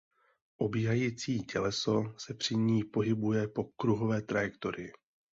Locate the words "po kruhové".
3.47-4.21